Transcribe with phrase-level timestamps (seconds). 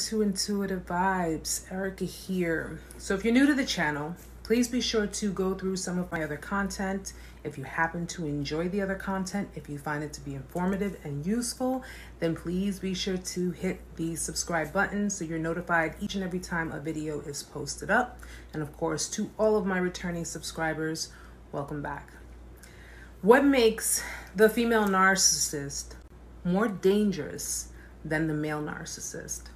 [0.00, 1.70] to Intuitive Vibes.
[1.70, 2.80] Erica here.
[2.96, 6.10] So, if you're new to the channel, please be sure to go through some of
[6.10, 7.12] my other content.
[7.44, 10.96] If you happen to enjoy the other content, if you find it to be informative
[11.04, 11.84] and useful,
[12.18, 16.40] then please be sure to hit the subscribe button so you're notified each and every
[16.40, 18.18] time a video is posted up.
[18.54, 21.12] And of course, to all of my returning subscribers,
[21.52, 22.08] welcome back.
[23.20, 24.02] What makes
[24.34, 25.96] the female narcissist
[26.42, 27.68] more dangerous
[28.02, 29.50] than the male narcissist?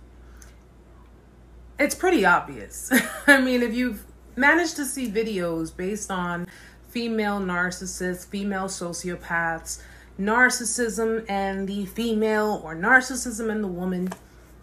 [1.78, 2.92] It's pretty obvious.
[3.26, 4.04] I mean, if you've
[4.36, 6.46] managed to see videos based on
[6.88, 9.80] female narcissists, female sociopaths,
[10.18, 14.12] narcissism and the female or narcissism and the woman,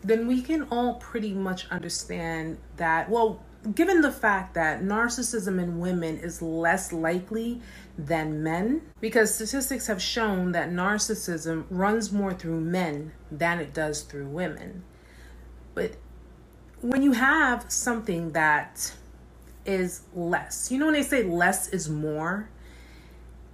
[0.01, 3.43] then we can all pretty much understand that, well,
[3.75, 7.61] given the fact that narcissism in women is less likely
[7.97, 14.01] than men, because statistics have shown that narcissism runs more through men than it does
[14.01, 14.83] through women.
[15.75, 15.97] But
[16.81, 18.93] when you have something that
[19.65, 20.71] is less.
[20.71, 22.49] You know, when they say less is more,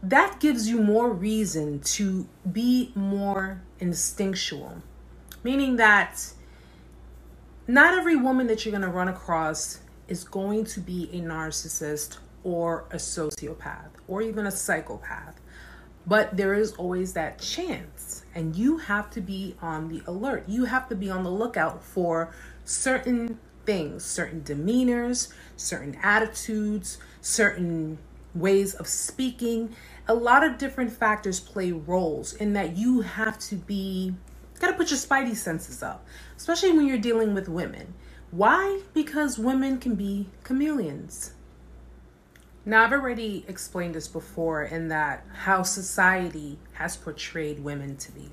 [0.01, 4.81] that gives you more reason to be more instinctual,
[5.43, 6.33] meaning that
[7.67, 12.17] not every woman that you're going to run across is going to be a narcissist
[12.43, 15.41] or a sociopath or even a psychopath.
[16.05, 20.45] But there is always that chance, and you have to be on the alert.
[20.47, 22.33] You have to be on the lookout for
[22.67, 27.97] certain things, certain demeanors, certain attitudes, certain
[28.35, 29.73] ways of speaking.
[30.07, 34.13] A lot of different factors play roles in that you have to be,
[34.59, 37.93] got to put your spidey senses up, especially when you're dealing with women.
[38.31, 38.81] Why?
[38.93, 41.33] Because women can be chameleons.
[42.65, 48.29] Now, I've already explained this before in that how society has portrayed women to be.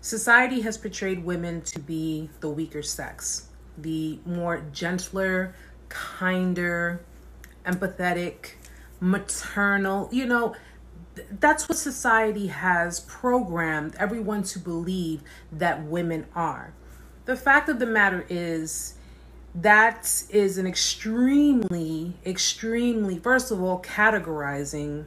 [0.00, 5.54] Society has portrayed women to be the weaker sex the more gentler,
[5.88, 7.00] kinder,
[7.64, 8.52] empathetic,
[9.00, 10.54] maternal, you know,
[11.38, 15.22] that's what society has programmed everyone to believe
[15.52, 16.72] that women are.
[17.24, 18.94] The fact of the matter is,
[19.54, 25.06] that is an extremely, extremely, first of all, categorizing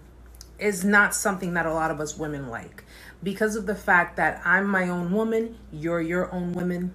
[0.59, 2.83] is not something that a lot of us women like
[3.23, 6.93] because of the fact that I'm my own woman, you're your own woman,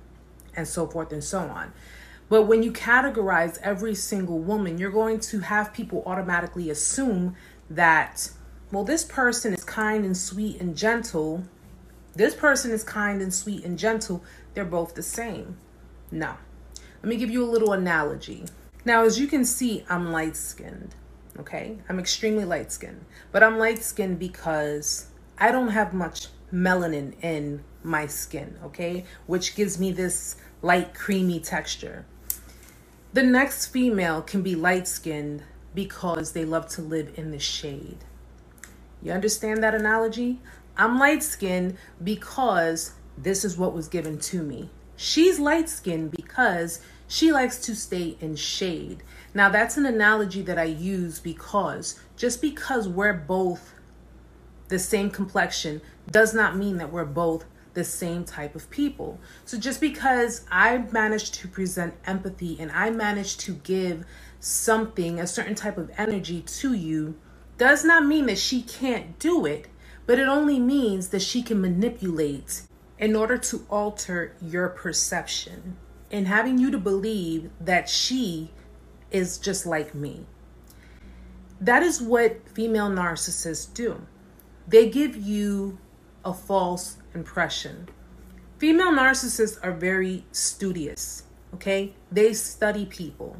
[0.54, 1.72] and so forth and so on.
[2.28, 7.36] But when you categorize every single woman, you're going to have people automatically assume
[7.70, 8.30] that,
[8.70, 11.44] well, this person is kind and sweet and gentle.
[12.14, 14.22] This person is kind and sweet and gentle.
[14.52, 15.56] They're both the same.
[16.10, 16.34] No.
[17.02, 18.44] Let me give you a little analogy.
[18.84, 20.94] Now, as you can see, I'm light skinned.
[21.38, 21.78] Okay.
[21.88, 23.04] I'm extremely light skinned.
[23.32, 25.06] But I'm light skinned because
[25.40, 28.56] I don't have much melanin in my skin.
[28.64, 29.04] Okay.
[29.26, 32.04] Which gives me this light creamy texture.
[33.12, 35.42] The next female can be light skinned
[35.74, 37.98] because they love to live in the shade.
[39.02, 40.40] You understand that analogy?
[40.76, 44.70] I'm light skinned because this is what was given to me.
[44.96, 49.02] She's light skinned because she likes to stay in shade.
[49.32, 53.74] Now, that's an analogy that I use because just because we're both
[54.68, 55.80] the same complexion
[56.10, 59.18] does not mean that we're both the same type of people.
[59.44, 64.04] So just because I managed to present empathy and I managed to give
[64.40, 67.16] something, a certain type of energy to you,
[67.56, 69.68] does not mean that she can't do it,
[70.06, 72.62] but it only means that she can manipulate
[72.98, 75.76] in order to alter your perception
[76.10, 78.50] and having you to believe that she
[79.10, 80.26] is just like me.
[81.60, 84.06] That is what female narcissists do.
[84.68, 85.78] They give you
[86.26, 87.88] a false impression.
[88.58, 91.22] Female narcissists are very studious,
[91.54, 91.94] okay?
[92.12, 93.38] They study people.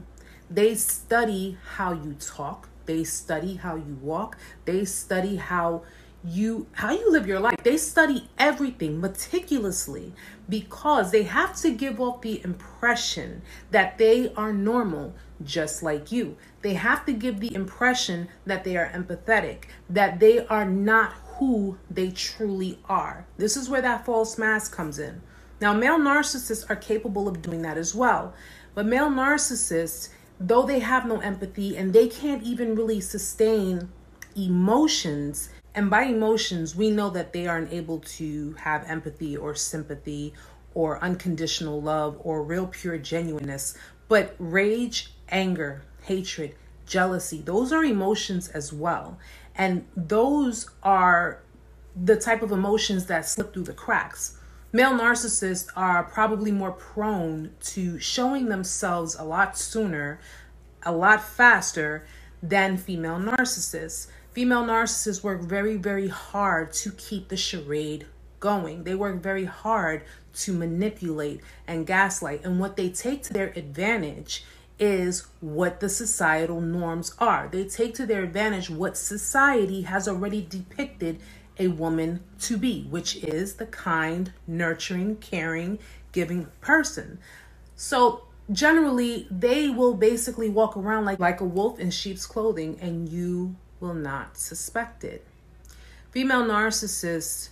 [0.49, 5.83] They study how you talk, they study how you walk, they study how
[6.25, 7.57] you how you live your life.
[7.63, 10.13] They study everything meticulously
[10.49, 16.37] because they have to give off the impression that they are normal just like you.
[16.63, 21.79] They have to give the impression that they are empathetic, that they are not who
[21.89, 23.27] they truly are.
[23.37, 25.23] This is where that false mask comes in.
[25.61, 28.35] Now, male narcissists are capable of doing that as well.
[28.75, 30.11] But male narcissists,
[30.41, 33.89] though they have no empathy and they can't even really sustain
[34.37, 40.35] emotions, and by emotions, we know that they aren't able to have empathy or sympathy
[40.75, 43.77] or unconditional love or real pure genuineness.
[44.09, 46.55] But rage, anger, hatred,
[46.87, 49.19] jealousy, those are emotions as well.
[49.55, 51.43] And those are
[51.95, 54.39] the type of emotions that slip through the cracks.
[54.73, 60.21] male narcissists are probably more prone to showing themselves a lot sooner,
[60.83, 62.05] a lot faster
[62.43, 64.09] than female narcissists.
[64.39, 68.07] Female narcissists work very, very hard to keep the charade
[68.39, 68.85] going.
[68.85, 70.05] They work very hard
[70.35, 72.45] to manipulate and gaslight.
[72.45, 74.45] And what they take to their advantage
[74.79, 77.49] is what the societal norms are.
[77.51, 81.19] They take to their advantage what society has already depicted
[81.59, 85.81] a woman to be, which is the kind, nurturing, caring,
[86.13, 87.19] giving person.
[87.75, 93.09] So generally they will basically walk around like, like a wolf in sheep's clothing and
[93.09, 95.25] you will not suspect it.
[96.11, 97.51] Female narcissists,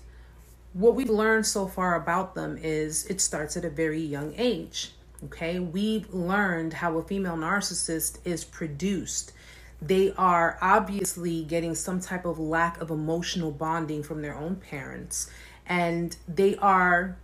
[0.73, 4.93] what we've learned so far about them is it starts at a very young age.
[5.25, 9.32] Okay, we've learned how a female narcissist is produced.
[9.81, 15.31] They are obviously getting some type of lack of emotional bonding from their own parents,
[15.67, 17.17] and they are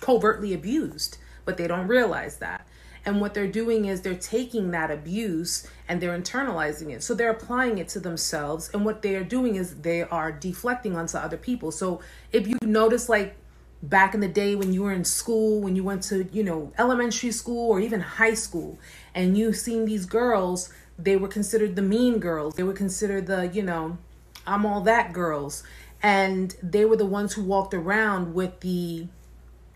[0.00, 1.18] covertly abused
[1.48, 2.67] but they don't realize that.
[3.04, 7.02] And what they're doing is they're taking that abuse and they're internalizing it.
[7.02, 8.70] So they're applying it to themselves.
[8.72, 11.70] And what they are doing is they are deflecting onto other people.
[11.70, 12.00] So
[12.32, 13.36] if you notice, like
[13.82, 16.72] back in the day when you were in school, when you went to, you know,
[16.78, 18.78] elementary school or even high school,
[19.14, 22.54] and you've seen these girls, they were considered the mean girls.
[22.54, 23.98] They were considered the, you know,
[24.46, 25.62] I'm all that girls.
[26.02, 29.08] And they were the ones who walked around with the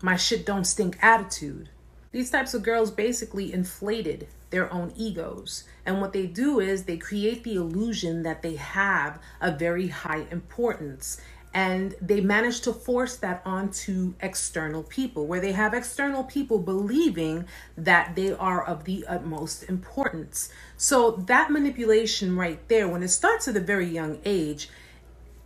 [0.01, 1.69] my shit don't stink attitude.
[2.13, 5.63] These types of girls basically inflated their own egos.
[5.83, 10.27] And what they do is they create the illusion that they have a very high
[10.29, 11.19] importance.
[11.55, 17.45] And they manage to force that onto external people, where they have external people believing
[17.75, 20.49] that they are of the utmost importance.
[20.77, 24.69] So, that manipulation right there, when it starts at a very young age,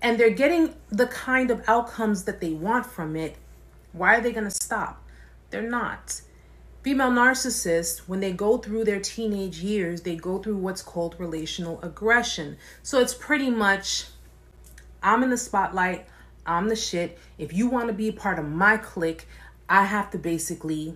[0.01, 3.35] and they're getting the kind of outcomes that they want from it,
[3.91, 5.03] why are they going to stop?
[5.49, 6.21] They're not.
[6.83, 11.81] Female narcissists, when they go through their teenage years, they go through what's called relational
[11.81, 12.57] aggression.
[12.81, 14.05] So it's pretty much
[15.03, 16.05] I'm in the spotlight,
[16.45, 17.17] I'm the shit.
[17.37, 19.27] If you want to be part of my clique,
[19.69, 20.95] I have to basically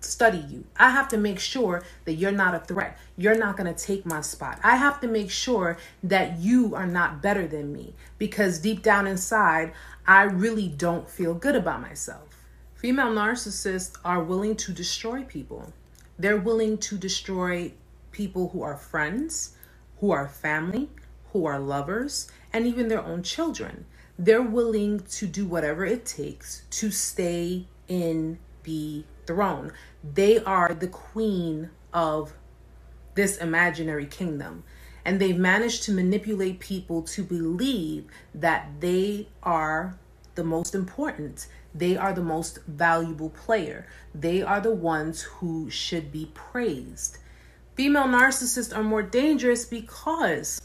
[0.00, 0.64] study you.
[0.76, 2.98] I have to make sure that you're not a threat.
[3.16, 4.60] You're not going to take my spot.
[4.62, 9.06] I have to make sure that you are not better than me because deep down
[9.06, 9.72] inside,
[10.06, 12.33] I really don't feel good about myself.
[12.84, 15.72] Female narcissists are willing to destroy people.
[16.18, 17.72] They're willing to destroy
[18.12, 19.56] people who are friends,
[20.00, 20.90] who are family,
[21.32, 23.86] who are lovers, and even their own children.
[24.18, 29.72] They're willing to do whatever it takes to stay in the throne.
[30.12, 32.34] They are the queen of
[33.14, 34.62] this imaginary kingdom.
[35.06, 38.04] And they've managed to manipulate people to believe
[38.34, 39.98] that they are
[40.34, 41.46] the most important.
[41.74, 43.86] They are the most valuable player.
[44.14, 47.18] They are the ones who should be praised.
[47.74, 50.60] Female narcissists are more dangerous because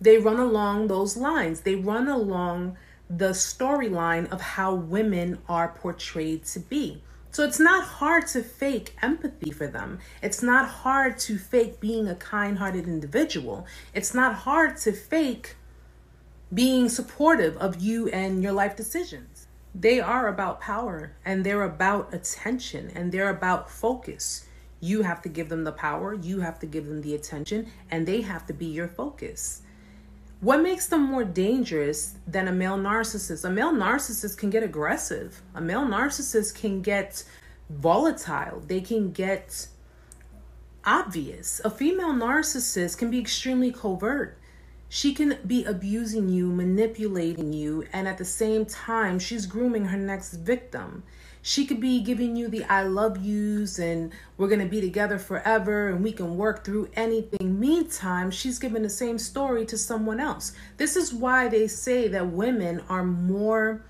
[0.00, 1.62] they run along those lines.
[1.62, 2.76] They run along
[3.08, 7.02] the storyline of how women are portrayed to be.
[7.32, 10.00] So it's not hard to fake empathy for them.
[10.22, 13.66] It's not hard to fake being a kind hearted individual.
[13.94, 15.56] It's not hard to fake
[16.52, 19.39] being supportive of you and your life decisions.
[19.74, 24.46] They are about power and they're about attention and they're about focus.
[24.80, 28.06] You have to give them the power, you have to give them the attention, and
[28.06, 29.62] they have to be your focus.
[30.40, 33.44] What makes them more dangerous than a male narcissist?
[33.44, 35.42] A male narcissist can get aggressive.
[35.54, 37.24] A male narcissist can get
[37.68, 38.60] volatile.
[38.66, 39.68] They can get
[40.84, 41.60] obvious.
[41.62, 44.38] A female narcissist can be extremely covert.
[44.92, 49.96] She can be abusing you, manipulating you, and at the same time, she's grooming her
[49.96, 51.04] next victim.
[51.42, 55.16] She could be giving you the I love yous and we're going to be together
[55.16, 57.60] forever and we can work through anything.
[57.60, 60.54] Meantime, she's giving the same story to someone else.
[60.76, 63.84] This is why they say that women are more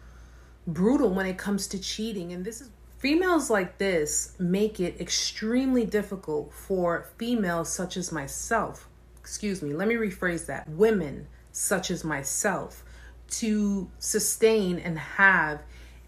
[0.67, 2.35] brutal when it comes to cheating.
[2.35, 8.90] And this is females like this make it extremely difficult for females such as myself.
[9.21, 10.69] Excuse me, let me rephrase that.
[10.69, 12.85] Women such as myself
[13.29, 15.63] to sustain and have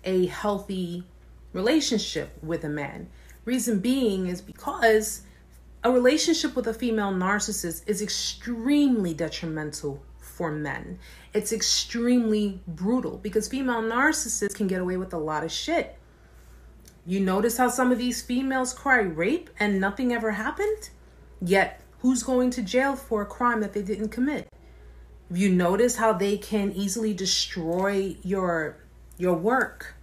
[0.05, 1.05] a healthy
[1.53, 3.09] relationship with a man.
[3.45, 5.23] Reason being is because
[5.85, 10.99] a relationship with a female narcissist is extremely detrimental for men.
[11.35, 15.99] It's extremely brutal because female narcissists can get away with a lot of shit.
[17.05, 20.91] You notice how some of these females cry rape and nothing ever happened?
[21.41, 24.49] Yet, who's going to jail for a crime that they didn't commit?
[25.31, 28.77] You notice how they can easily destroy your
[29.17, 29.95] your work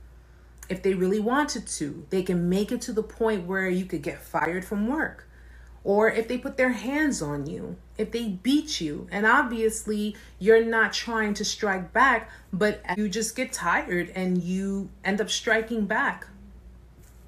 [0.69, 2.07] if they really wanted to.
[2.09, 5.27] They can make it to the point where you could get fired from work.
[5.83, 10.63] Or if they put their hands on you, if they beat you, and obviously you're
[10.63, 15.85] not trying to strike back, but you just get tired and you end up striking
[15.85, 16.27] back.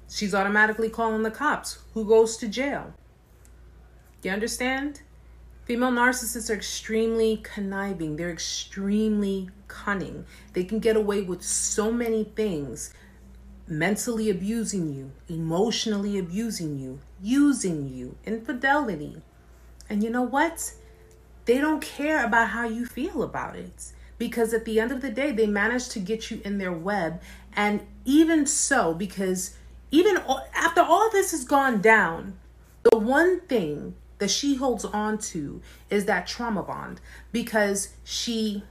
[0.08, 1.78] She's automatically calling the cops.
[1.94, 2.94] Who goes to jail?
[4.22, 5.02] You understand?
[5.64, 8.16] Female narcissists are extremely conniving.
[8.16, 10.26] They're extremely cunning.
[10.52, 12.94] They can get away with so many things
[13.66, 19.22] mentally abusing you, emotionally abusing you, using you, infidelity.
[19.88, 20.72] And you know what?
[21.44, 25.10] They don't care about how you feel about it because at the end of the
[25.10, 27.20] day, they manage to get you in their web.
[27.54, 29.56] And even so, because
[29.90, 30.18] even
[30.54, 32.38] after all this has gone down,
[32.84, 35.60] the one thing that she holds on to
[35.90, 37.00] is that trauma bond
[37.32, 38.62] because she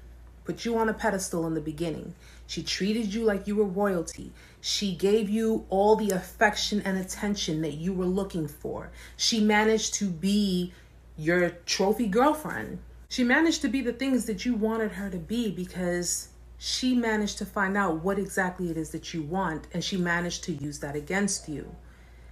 [0.46, 2.15] put you on a pedestal in the beginning.
[2.48, 4.31] She treated you like you were royalty.
[4.62, 8.91] She gave you all the affection and attention that you were looking for.
[9.17, 10.72] She managed to be
[11.17, 12.79] your trophy girlfriend.
[13.10, 17.39] She managed to be the things that you wanted her to be because she managed
[17.39, 20.79] to find out what exactly it is that you want and she managed to use
[20.79, 21.75] that against you.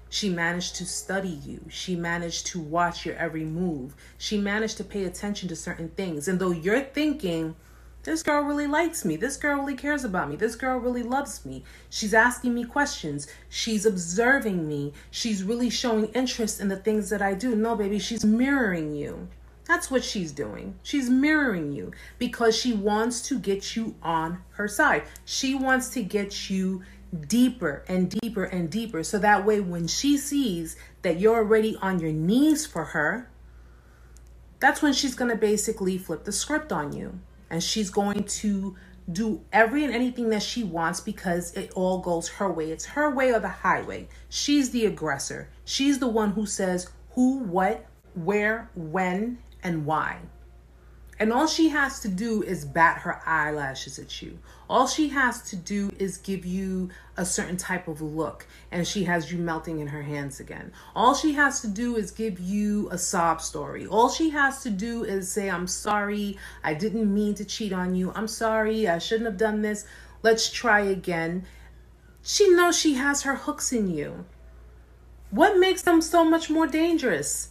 [0.10, 1.62] She managed to study you.
[1.70, 3.96] She managed to watch your every move.
[4.18, 6.28] She managed to pay attention to certain things.
[6.28, 7.56] And though you're thinking,
[8.04, 9.18] this girl really likes me.
[9.18, 10.36] This girl really cares about me.
[10.36, 11.64] This girl really loves me.
[11.90, 13.28] She's asking me questions.
[13.50, 14.94] She's observing me.
[15.12, 17.56] She's really showing interest in the things that I do.
[17.56, 19.28] No, baby, she's mirroring you.
[19.66, 20.80] That's what she's doing.
[20.82, 25.04] She's mirroring you because she wants to get you on her side.
[25.26, 26.82] She wants to get you
[27.28, 29.04] deeper and deeper and deeper.
[29.04, 33.30] So that way, when she sees that you're already on your knees for her,
[34.60, 38.76] that's when she's going to basically flip the script on you and she's going to
[39.12, 42.72] do every and anything that she wants because it all goes her way.
[42.72, 44.08] It's her way or the highway.
[44.30, 45.50] She's the aggressor.
[45.66, 50.20] She's the one who says who, what, where, when, and why.
[51.20, 54.40] And all she has to do is bat her eyelashes at you.
[54.70, 59.04] All she has to do is give you a certain type of look, and she
[59.04, 60.72] has you melting in her hands again.
[60.96, 63.86] All she has to do is give you a sob story.
[63.86, 67.96] All she has to do is say, I'm sorry, I didn't mean to cheat on
[67.96, 68.14] you.
[68.16, 69.86] I'm sorry, I shouldn't have done this.
[70.24, 71.46] Let's try again.
[72.22, 74.26] She knows she has her hooks in you.
[75.32, 77.50] What makes them so much more dangerous?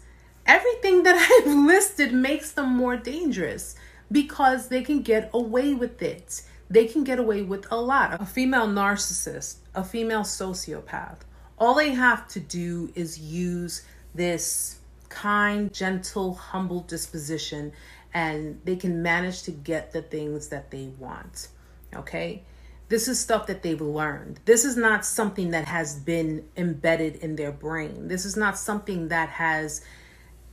[0.48, 3.76] Everything that I've listed makes them more dangerous
[4.10, 6.42] because they can get away with it.
[6.70, 8.20] They can get away with a lot.
[8.20, 11.18] A female narcissist, a female sociopath,
[11.58, 13.82] all they have to do is use
[14.14, 14.78] this
[15.08, 17.72] kind, gentle, humble disposition
[18.14, 21.48] and they can manage to get the things that they want.
[21.94, 22.42] Okay?
[22.88, 24.40] This is stuff that they've learned.
[24.46, 28.08] This is not something that has been embedded in their brain.
[28.08, 29.82] This is not something that has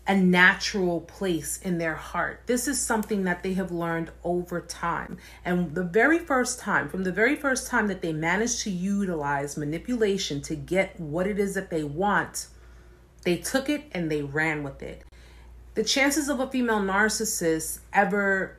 [0.08, 2.42] a natural place in their heart.
[2.46, 5.18] This is something that they have learned over time.
[5.44, 9.58] And the very first time, from the very first time that they managed to utilize
[9.58, 12.48] manipulation to get what it is that they want,
[13.24, 15.04] they took it and they ran with it.
[15.74, 18.58] The chances of a female narcissist ever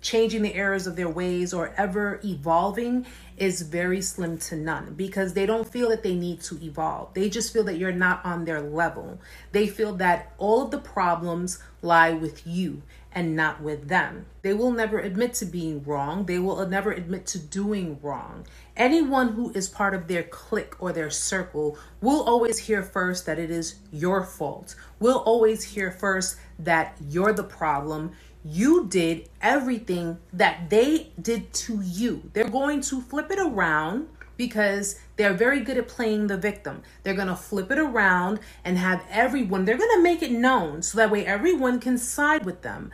[0.00, 5.34] changing the errors of their ways or ever evolving is very slim to none because
[5.34, 7.12] they don't feel that they need to evolve.
[7.14, 9.20] They just feel that you're not on their level.
[9.52, 14.26] They feel that all of the problems lie with you and not with them.
[14.42, 16.26] They will never admit to being wrong.
[16.26, 18.46] They will never admit to doing wrong.
[18.76, 23.38] Anyone who is part of their clique or their circle will always hear first that
[23.38, 24.76] it is your fault.
[25.00, 28.12] Will always hear first that you're the problem
[28.48, 32.30] you did everything that they did to you.
[32.32, 36.82] They're going to flip it around because they're very good at playing the victim.
[37.02, 40.82] They're going to flip it around and have everyone, they're going to make it known
[40.82, 42.90] so that way everyone can side with them.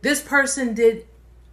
[0.00, 1.06] This person did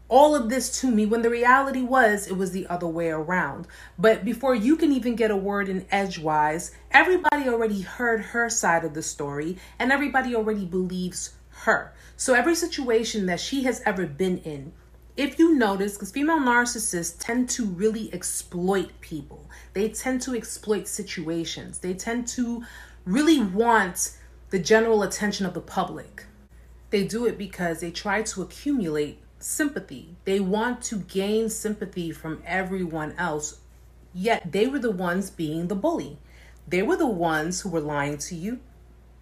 [0.07, 3.67] all of this to me when the reality was it was the other way around.
[3.97, 8.85] But before you can even get a word in edgewise, everybody already heard her side
[8.85, 11.93] of the story and everybody already believes her.
[12.17, 14.71] So every situation that she has ever been in,
[15.17, 20.87] if you notice, because female narcissists tend to really exploit people, they tend to exploit
[20.87, 22.63] situations, they tend to
[23.05, 24.17] really want
[24.49, 26.25] the general attention of the public.
[26.89, 30.15] They do it because they try to accumulate sympathy.
[30.23, 33.59] They want to gain sympathy from everyone else,
[34.13, 36.17] yet they were the ones being the bully.
[36.67, 38.59] They were the ones who were lying to you.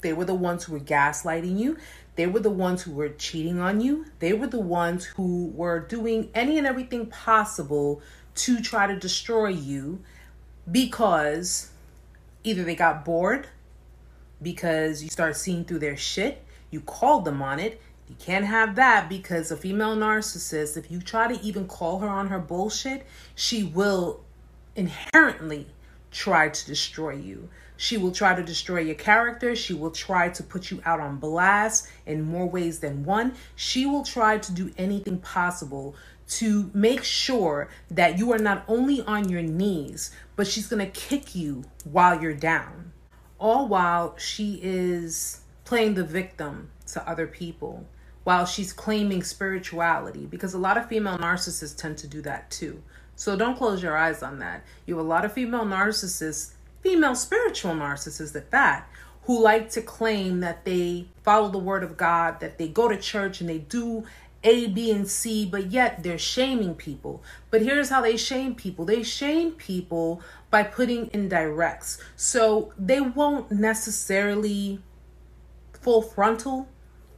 [0.03, 1.77] They were the ones who were gaslighting you.
[2.15, 4.05] They were the ones who were cheating on you.
[4.19, 8.01] They were the ones who were doing any and everything possible
[8.35, 10.03] to try to destroy you.
[10.71, 11.71] because
[12.43, 13.47] either they got bored
[14.41, 17.81] because you start seeing through their shit, you called them on it.
[18.09, 22.07] You can't have that because a female narcissist, if you try to even call her
[22.07, 23.05] on her bullshit,
[23.35, 24.21] she will
[24.75, 25.67] inherently
[26.11, 27.49] try to destroy you.
[27.77, 29.55] She will try to destroy your character.
[29.55, 33.33] She will try to put you out on blast in more ways than one.
[33.55, 35.95] She will try to do anything possible
[36.29, 40.99] to make sure that you are not only on your knees, but she's going to
[40.99, 42.91] kick you while you're down.
[43.39, 47.85] All while she is playing the victim to other people,
[48.23, 52.81] while she's claiming spirituality, because a lot of female narcissists tend to do that too.
[53.15, 54.63] So don't close your eyes on that.
[54.85, 56.53] You have a lot of female narcissists,
[56.83, 58.87] female spiritual narcissists at that,
[59.23, 62.97] who like to claim that they follow the word of God, that they go to
[62.97, 64.03] church and they do
[64.43, 67.23] A, B, and C, but yet they're shaming people.
[67.49, 70.21] But here's how they shame people they shame people
[70.51, 72.03] by putting in directs.
[72.17, 74.81] So they won't necessarily
[75.71, 76.67] full frontal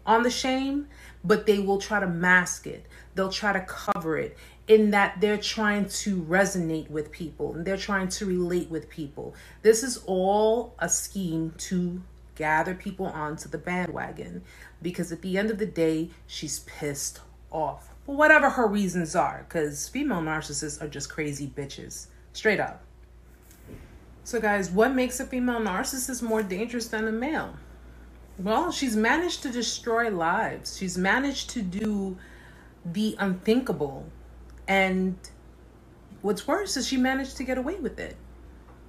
[0.05, 0.87] on the shame,
[1.23, 2.85] but they will try to mask it.
[3.15, 7.77] They'll try to cover it in that they're trying to resonate with people and they're
[7.77, 9.35] trying to relate with people.
[9.61, 12.01] This is all a scheme to
[12.35, 14.43] gather people onto the bandwagon
[14.81, 19.87] because at the end of the day, she's pissed off whatever her reasons are because
[19.89, 22.07] female narcissists are just crazy bitches.
[22.33, 22.83] Straight up.
[24.23, 27.55] So, guys, what makes a female narcissist more dangerous than a male?
[28.37, 30.77] Well, she's managed to destroy lives.
[30.77, 32.17] She's managed to do
[32.85, 34.05] the unthinkable
[34.67, 35.17] and
[36.21, 38.17] what's worse is she managed to get away with it.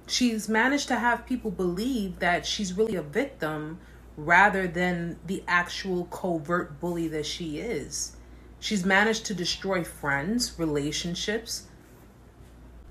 [0.07, 3.79] She's managed to have people believe that she's really a victim
[4.15, 8.15] rather than the actual covert bully that she is.
[8.59, 11.67] She's managed to destroy friends, relationships,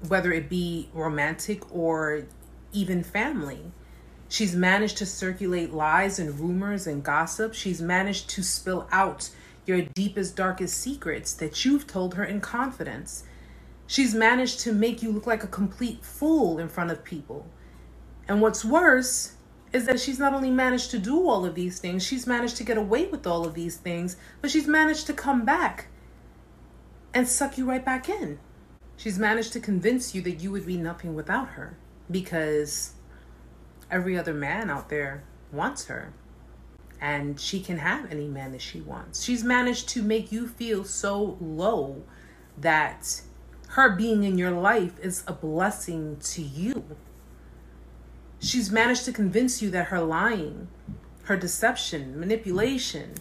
[0.06, 2.24] whether it be romantic or
[2.72, 3.72] even family.
[4.28, 7.54] She's managed to circulate lies and rumors and gossip.
[7.54, 9.30] She's managed to spill out
[9.66, 13.24] your deepest, darkest secrets that you've told her in confidence.
[13.86, 17.46] She's managed to make you look like a complete fool in front of people.
[18.28, 19.34] And what's worse
[19.72, 22.64] is that she's not only managed to do all of these things, she's managed to
[22.64, 25.88] get away with all of these things, but she's managed to come back
[27.12, 28.38] and suck you right back in.
[28.96, 31.76] She's managed to convince you that you would be nothing without her
[32.10, 32.92] because
[33.90, 36.12] every other man out there wants her
[37.00, 39.22] and she can have any man that she wants.
[39.22, 42.02] She's managed to make you feel so low
[42.58, 43.22] that
[43.68, 46.84] her being in your life is a blessing to you.
[48.38, 50.68] She's managed to convince you that her lying,
[51.24, 53.14] her deception, manipulation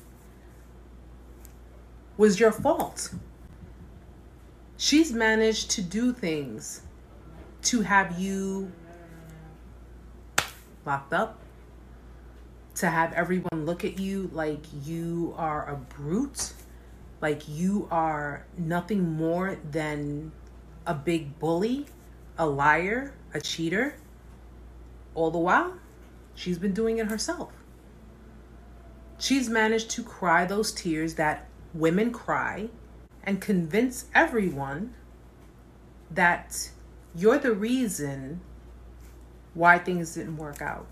[2.17, 3.13] was your fault.
[4.77, 6.81] She's managed to do things
[7.63, 8.71] to have you
[10.85, 11.39] locked up,
[12.75, 16.53] to have everyone look at you like you are a brute,
[17.21, 20.31] like you are nothing more than
[20.85, 21.85] a big bully,
[22.37, 23.95] a liar, a cheater.
[25.13, 25.75] All the while,
[26.35, 27.53] she's been doing it herself.
[29.17, 32.67] She's managed to cry those tears that women cry
[33.23, 34.93] and convince everyone
[36.11, 36.69] that
[37.15, 38.41] you're the reason
[39.53, 40.85] why things didn't work out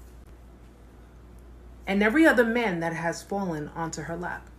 [1.86, 4.50] and every other man that has fallen onto her lap.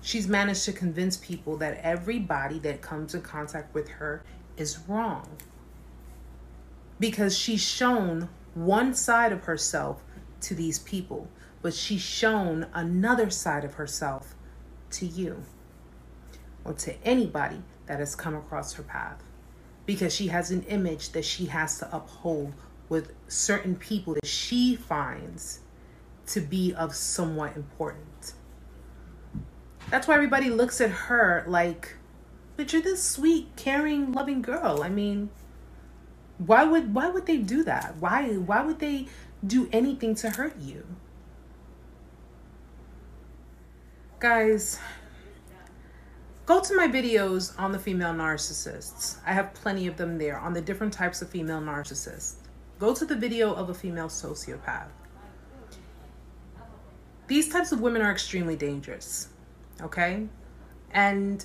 [0.00, 4.22] She's managed to convince people that everybody that comes in contact with her
[4.56, 5.28] is wrong
[6.98, 10.02] because she's shown one side of herself
[10.42, 11.28] to these people,
[11.62, 14.34] but she's shown another side of herself
[14.90, 15.42] to you
[16.64, 19.22] or to anybody that has come across her path
[19.84, 22.52] because she has an image that she has to uphold
[22.88, 25.60] with certain people that she finds
[26.26, 28.34] to be of somewhat important.
[29.90, 31.96] That's why everybody looks at her like,
[32.56, 34.82] but you're this sweet, caring, loving girl.
[34.82, 35.30] I mean,
[36.38, 37.96] why would why would they do that?
[37.98, 39.06] Why why would they
[39.46, 40.84] do anything to hurt you?
[44.18, 44.80] Guys,
[46.46, 49.18] go to my videos on the female narcissists.
[49.26, 52.36] I have plenty of them there on the different types of female narcissists.
[52.78, 54.88] Go to the video of a female sociopath.
[57.28, 59.28] These types of women are extremely dangerous,
[59.82, 60.28] okay?
[60.90, 61.44] And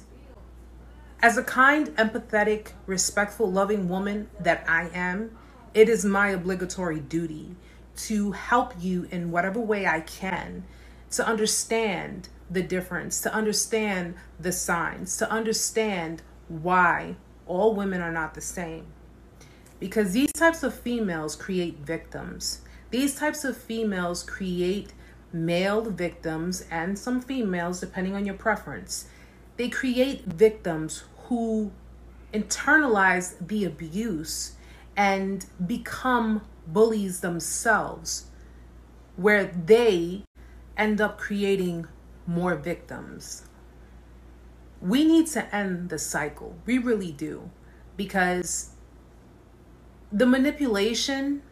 [1.22, 5.38] as a kind, empathetic, respectful, loving woman that I am,
[5.74, 7.56] it is my obligatory duty
[7.98, 10.66] to help you in whatever way I can
[11.12, 17.16] to understand the difference, to understand the signs, to understand why
[17.48, 18.88] all women are not the same.
[19.80, 22.62] because these types of females create victims.
[22.92, 24.94] These types of females create
[25.34, 29.06] male victims and some females, depending on your preference.
[29.58, 31.72] They create victims who
[32.34, 34.54] internalize the abuse
[34.96, 38.26] and become bullies themselves,
[39.16, 40.24] where they
[40.78, 41.88] end up creating
[42.26, 43.44] more victims.
[44.82, 46.56] We need to end the cycle.
[46.66, 47.50] We really do.
[47.98, 48.72] Because
[50.12, 51.44] the manipulation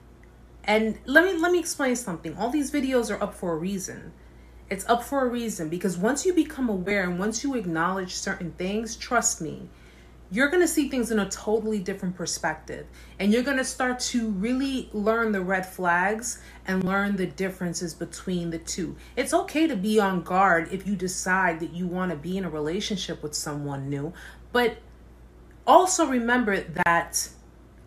[0.64, 2.36] and let me let me explain something.
[2.38, 4.14] All these videos are up for a reason.
[4.70, 8.52] It's up for a reason because once you become aware and once you acknowledge certain
[8.52, 9.68] things, trust me,
[10.32, 12.86] you're going to see things in a totally different perspective.
[13.20, 17.96] And you're going to start to really learn the red flags and learn the differences
[17.96, 18.96] between the two.
[19.16, 22.46] It's okay to be on guard if you decide that you want to be in
[22.46, 24.14] a relationship with someone new.
[24.52, 24.78] But
[25.66, 27.28] also remember that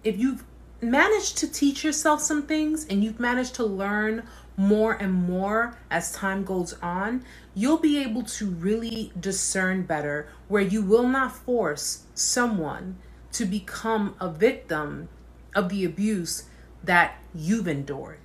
[0.03, 0.45] if you've
[0.83, 4.25] managed to teach yourself some things and you've managed to learn
[4.57, 10.62] more and more as time goes on, you'll be able to really discern better where
[10.62, 12.97] you will not force someone
[13.33, 15.09] to become a victim
[15.55, 16.45] of the abuse
[16.85, 18.18] that you've endured.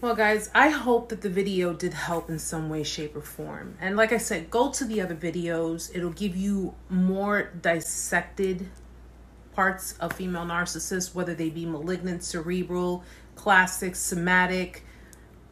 [0.00, 3.76] Well, guys, I hope that the video did help in some way, shape, or form.
[3.80, 5.90] And like I said, go to the other videos.
[5.94, 8.68] It'll give you more dissected
[9.56, 13.02] parts of female narcissists, whether they be malignant, cerebral,
[13.34, 14.84] classic, somatic,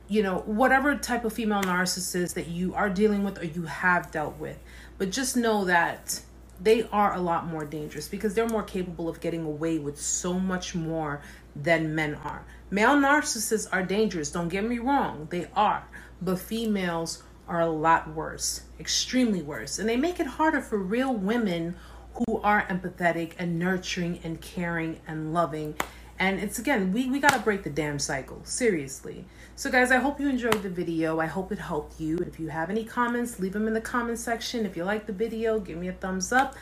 [0.09, 4.11] you know, whatever type of female narcissist that you are dealing with or you have
[4.11, 4.59] dealt with.
[4.99, 6.21] But just know that
[6.61, 10.35] they are a lot more dangerous because they're more capable of getting away with so
[10.35, 11.23] much more
[11.57, 12.45] than men are.
[12.71, 15.85] Male narcissists are dangerous, don't get me wrong, they are.
[16.21, 19.79] But females are a lot worse, extremely worse.
[19.79, 21.77] And they make it harder for real women
[22.15, 25.75] who are empathetic and nurturing and caring and loving.
[26.19, 29.25] And it's again, we, we gotta break the damn cycle, seriously.
[29.57, 31.21] So, guys, I hope you enjoyed the video.
[31.21, 32.19] I hope it helped you.
[32.19, 34.67] If you have any comments, leave them in the comment section.
[34.67, 36.55] If you like the video, give me a thumbs up.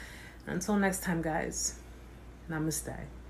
[0.47, 1.79] Until next time, guys,
[2.51, 3.22] namaste.